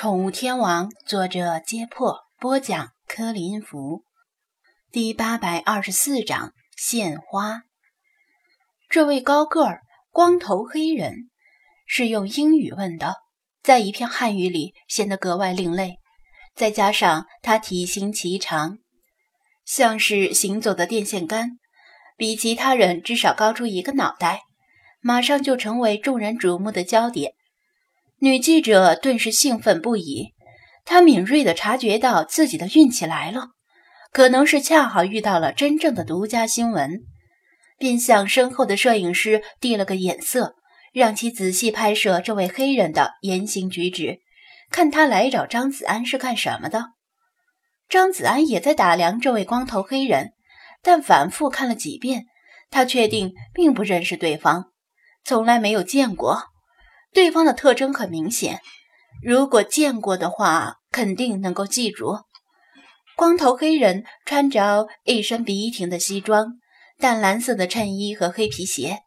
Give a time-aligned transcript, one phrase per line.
[0.00, 4.02] 宠物天王，作者：揭破，播讲：柯林福，
[4.90, 7.64] 第八百二十四章：献花。
[8.88, 11.28] 这位高个儿、光头黑人
[11.86, 13.16] 是用英语问的，
[13.62, 15.98] 在一片汉语里显得格外另类。
[16.54, 18.78] 再加上他体型颀长，
[19.66, 21.58] 像是行走的电线杆，
[22.16, 24.40] 比其他人至少高出一个脑袋，
[25.02, 27.34] 马上就成为众人瞩目的焦点。
[28.22, 30.34] 女记者顿时兴奋不已，
[30.84, 33.48] 她敏锐地察觉到自己的运气来了，
[34.12, 37.00] 可能是恰好遇到了真正的独家新闻，
[37.78, 40.56] 便向身后的摄影师递了个眼色，
[40.92, 44.18] 让其仔细拍摄这位黑人的言行举止，
[44.70, 46.88] 看他来找张子安是干什么的。
[47.88, 50.34] 张子安也在打量这位光头黑人，
[50.82, 52.26] 但反复看了几遍，
[52.68, 54.66] 他确定并不认识对方，
[55.24, 56.42] 从来没有见过。
[57.12, 58.60] 对方的特征很明显，
[59.22, 62.18] 如果见过的话，肯定能够记住。
[63.16, 66.58] 光头黑人穿着一身笔挺的西装，
[66.98, 69.00] 淡蓝色的衬衣和黑皮鞋。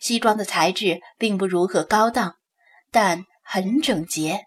[0.00, 2.34] 西装的材质并不如何高档，
[2.90, 4.46] 但很整洁。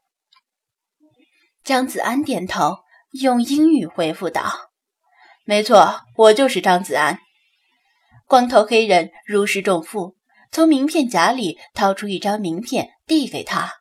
[1.64, 2.76] 张子安点头，
[3.12, 4.70] 用英语回复道
[5.46, 7.20] ：“没错，我就是张子安。”
[8.28, 10.17] 光头黑人如释重负。
[10.52, 13.74] 从名片夹里掏出一张名片，递给他。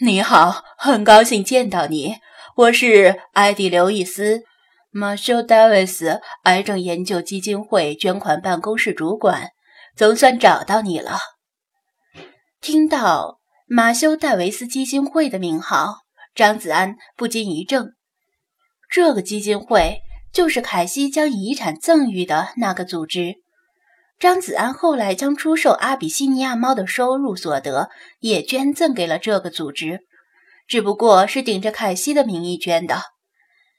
[0.00, 2.16] 你好，很高兴见到你。
[2.56, 4.42] 我是艾迪·刘易斯，
[4.90, 9.50] 马修·戴维斯癌症研究基金会捐款办公室主管。
[9.96, 11.18] 总算找到你了。
[12.60, 15.96] 听到马修·戴维斯基金会的名号，
[16.34, 17.94] 张子安不禁一怔。
[18.88, 20.00] 这个基金会
[20.32, 23.34] 就是凯西将遗产赠予的那个组织。
[24.20, 30.00] 张子安后来将出售阿比西尼亚猫的收入所得也捐赠给了这个组织，
[30.68, 33.00] 只不过是顶着凯西的名义捐的。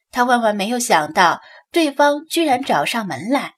[0.10, 3.54] 他万万没有想到，对方居然找上门来。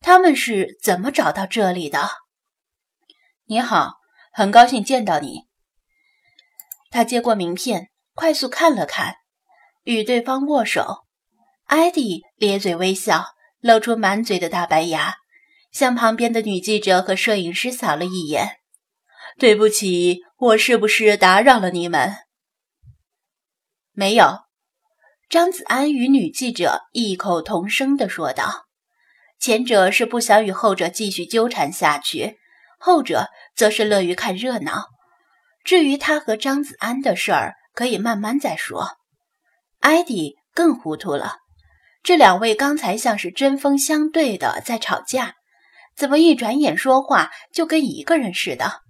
[0.00, 2.10] 他们是怎么找到这里的？
[3.44, 3.92] 你好，
[4.32, 5.44] 很高兴见到你。
[6.90, 9.14] 他接过名片，快速看了看，
[9.84, 11.04] 与对方握手。
[11.66, 13.26] 艾迪咧嘴微笑，
[13.60, 15.14] 露出满嘴的大白牙。
[15.76, 18.60] 向旁边的女记者和摄影师扫了一眼，
[19.38, 22.14] 对不起，我是不是打扰了你们？
[23.92, 24.38] 没有，
[25.28, 28.64] 张子安与女记者异口同声地说道。
[29.38, 32.38] 前者是不想与后者继续纠缠下去，
[32.78, 34.86] 后者则是乐于看热闹。
[35.62, 38.96] 至于他和张子安的事儿，可以慢慢再说。
[39.80, 41.36] 艾迪更糊涂了，
[42.02, 45.34] 这两位刚才像是针锋相对的在吵架。
[45.96, 48.82] 怎么一转眼说话就跟一个人似的？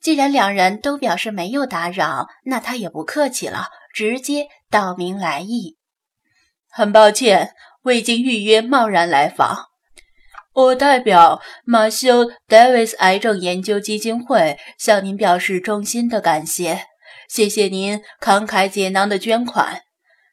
[0.00, 5.76] 既然两人都表示没有打扰，那他也不客气了，直接道明来意。
[6.68, 9.66] 很抱歉，未经预约贸然来访。
[10.52, 16.84] 我代表马修·戴维斯癌症研究基金会向您表示衷心的感谢，
[17.28, 19.82] 谢谢您慷慨解囊的捐款。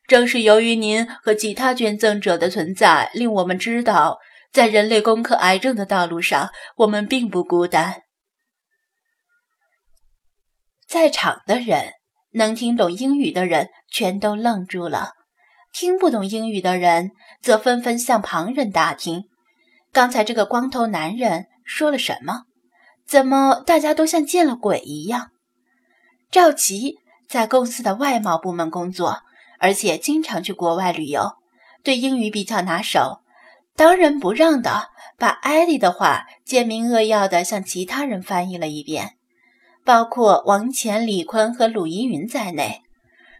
[0.08, 4.20] 正是由于您和其他捐赠者的存在，令我们知道。
[4.52, 8.02] 在人类攻克癌症的道路上，我们并不孤单。
[10.86, 11.94] 在场的人，
[12.34, 15.14] 能听懂英语的人全都愣住了，
[15.72, 19.24] 听不懂英语的人则纷纷向旁人打听：
[19.94, 22.44] 刚才这个光头男人说了什么？
[23.08, 25.32] 怎么大家都像见了鬼一样？
[26.30, 26.98] 赵琪
[27.30, 29.22] 在公司的外贸部门工作，
[29.60, 31.38] 而且经常去国外旅游，
[31.84, 33.21] 对英语比较拿手。
[33.82, 39.18] 当仁不让的把艾迪的话简明扼要的向其他人翻译了一遍，
[39.84, 42.84] 包括王乾、李坤和鲁依云在内，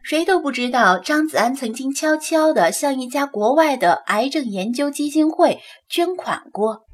[0.02, 6.86] 谁都不知道张子安曾经悄悄地向一家国外的癌症研究基金会捐款过。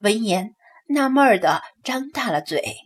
[0.00, 0.56] 闻言，
[0.88, 2.78] 纳闷的张大了嘴，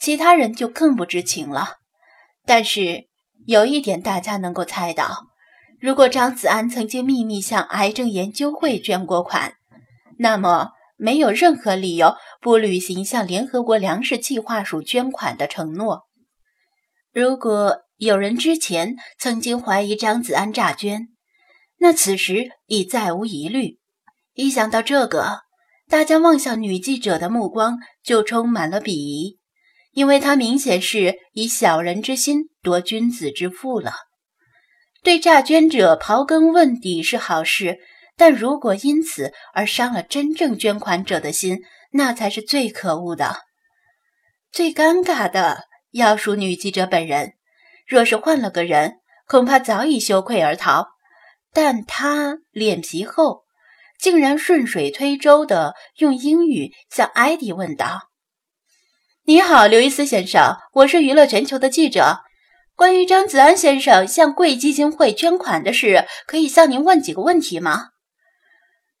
[0.00, 1.78] 其他人就更不知情了。
[2.46, 3.08] 但是
[3.48, 5.24] 有一点，大家能够猜到。
[5.80, 9.54] 如果张子安曾经秘密向癌症研究会捐过款，
[10.18, 16.08] 那么没有任何理由不履行向联合国粮食计划署捐款的承诺。
[17.12, 21.08] 如果有人之前曾经怀疑张子安诈捐，
[21.78, 23.78] 那此时已再无疑虑。
[24.34, 25.42] 一想到这个，
[25.88, 29.38] 大家望向女记者的目光就充满了鄙夷，
[29.92, 33.92] 因为她明显是以小人之心夺君子之腹了。
[35.02, 37.78] 对诈捐者刨根问底是好事，
[38.16, 41.60] 但如果因此而伤了真正捐款者的心，
[41.92, 43.42] 那才是最可恶的。
[44.50, 47.34] 最尴尬的要数女记者本人，
[47.86, 48.96] 若是换了个人，
[49.26, 50.88] 恐怕早已羞愧而逃。
[51.52, 53.44] 但他脸皮厚，
[53.98, 58.10] 竟然顺水推舟地用英语向艾迪问道
[59.24, 62.20] ：“你好，刘易斯先生，我是娱乐全球的记者。
[62.78, 67.88] 关于张子安先生向贵基金会捐款的事，可以向您问几个问题吗？”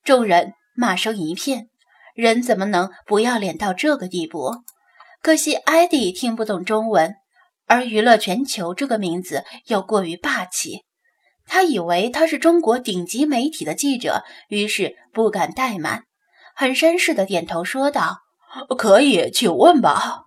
[0.02, 1.68] 众人骂声一片，
[2.16, 4.50] 人怎么能不要脸到这个地步？
[5.22, 7.14] 可惜艾迪听不懂中文，
[7.68, 10.80] 而娱乐全球这个名字又过于霸气。
[11.46, 16.02] 他以为他是中国顶级媒体的记者，于是不敢怠慢，
[16.56, 18.22] 很绅士的点头说道
[18.76, 20.24] ：“可以，请问吧。”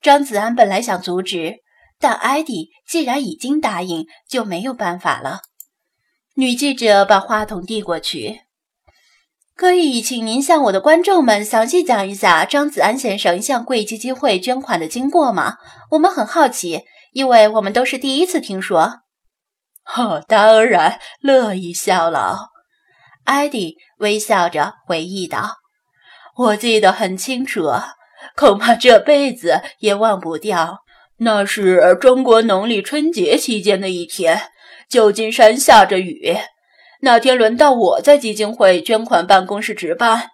[0.00, 1.56] 张子安本来想阻止，
[2.00, 5.40] 但艾迪既然已经答应，就没有办法了。
[6.34, 8.42] 女记者把话筒递过去
[9.56, 15.56] ：“可以请您向我的观众们详细讲一下张子安先生向贵基金会捐款的经过吗？
[15.90, 19.00] 我们很好奇，因为我们都是第一次听说。”
[19.96, 22.50] 哦，当然乐意效劳。
[23.24, 25.56] 艾迪微笑着回忆道
[26.36, 27.68] ：“我记得很清楚，
[28.36, 30.84] 恐怕这辈子也忘不掉。
[31.18, 34.40] 那是中国农历春节期间的一天，
[34.88, 36.36] 旧金山下着雨。
[37.00, 40.30] 那天轮到我在基金会捐款办公室值班，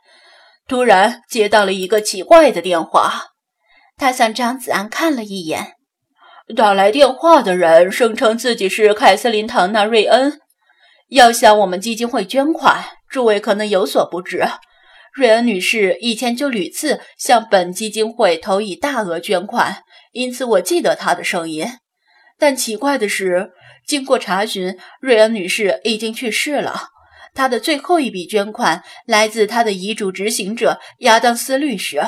[0.66, 3.32] 突然接到了一个奇怪的电话。”
[3.96, 5.74] 他向张子安看了一眼。
[6.56, 10.40] 打来电话的人声称自己是凯瑟琳·唐纳瑞恩，
[11.08, 12.84] 要向我们基金会捐款。
[13.08, 14.44] 诸位可能有所不知，
[15.14, 19.83] 瑞恩女士以前就屡次向本基金会投以大额捐款，
[20.14, 21.66] 因此我记得她的声音。
[22.38, 23.52] 但奇怪的是，
[23.86, 26.88] 经过查询，瑞恩女士已经去世了。
[27.34, 32.00] 她的最后一笔捐款来自她的遗嘱执行者亚当斯律师。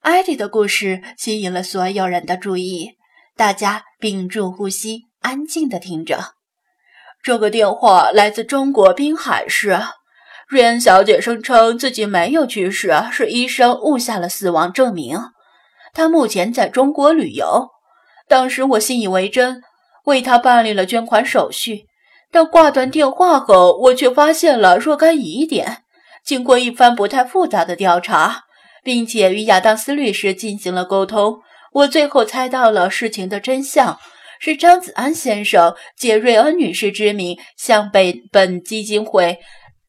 [0.00, 2.92] 艾迪的故事吸引了所有人的注意。
[3.36, 6.34] 大家屏住呼吸，安静地听着。
[7.22, 9.76] 这个电话来自中国滨海市，
[10.46, 15.18] 瑞恩小姐声称自己没有去世，是医生误下了死亡证明。
[15.94, 17.68] 他目前在中国旅游。
[18.28, 19.62] 当时我信以为真，
[20.04, 21.86] 为他办理了捐款手续。
[22.30, 25.84] 但挂断电话后，我却发现了若干疑点。
[26.24, 28.44] 经过一番不太复杂的调查，
[28.82, 31.38] 并且与亚当斯律师进行了沟通。
[31.72, 33.98] 我最后猜到了事情的真相，
[34.40, 39.38] 是张子安先生借瑞恩女士之名向北本基金会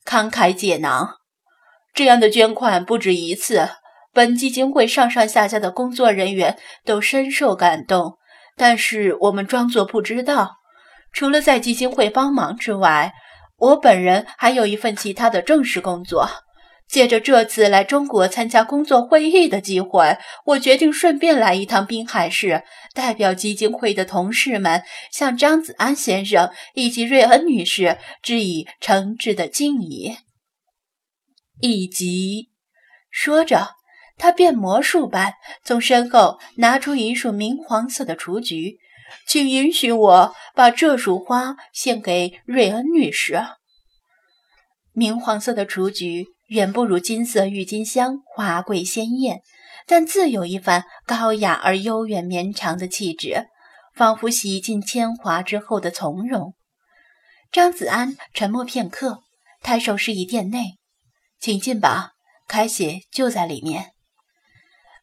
[0.06, 1.16] 慷慨解囊。
[1.94, 3.69] 这样的捐款不止一次，
[4.15, 8.17] 本基金会上上下下的工作人员都深受感动。
[8.56, 10.56] 但是我们装作不知道，
[11.12, 13.13] 除了在基金会帮忙之外，
[13.57, 16.29] 我本人还有一份其他的正式工作。
[16.88, 22.63] 借着这次来中国参加工作会议的机会，我决定顺便来一趟滨海市，
[22.94, 30.15] 代表基金会的同事们向张子安先生以及瑞恩女士致以诚挚的敬意。
[31.59, 32.51] 以及，
[33.09, 33.69] 说着，
[34.17, 35.33] 他变魔术般
[35.63, 38.77] 从身后拿出一束明黄色的雏菊，
[39.27, 43.39] 请允许我把这束花献给瑞恩女士。
[44.94, 46.27] 明黄色的雏菊。
[46.50, 49.41] 远不如金色郁金香华贵鲜艳，
[49.88, 53.47] 但自有一番高雅而悠远绵长的气质，
[53.95, 56.54] 仿佛洗尽铅华之后的从容。
[57.51, 59.23] 张子安沉默片刻，
[59.63, 60.78] 抬手示意店内
[61.42, 62.11] ：“请进吧，
[62.47, 63.94] 凯西就在里面。”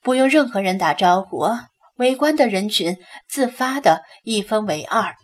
[0.03, 1.49] 不用任何人打招呼，
[1.97, 5.15] 围观的人群自发的一分为二，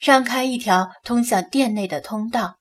[0.00, 2.56] 让开一条通向店内的通道。